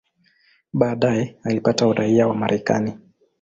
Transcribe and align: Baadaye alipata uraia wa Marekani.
Baadaye 0.73 1.37
alipata 1.43 1.87
uraia 1.87 2.27
wa 2.27 2.35
Marekani. 2.35 2.93